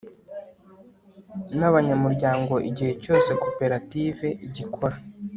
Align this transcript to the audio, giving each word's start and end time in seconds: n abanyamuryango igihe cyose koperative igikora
n 1.57 1.59
abanyamuryango 1.69 2.53
igihe 2.69 2.93
cyose 3.03 3.29
koperative 3.43 4.27
igikora 4.45 4.95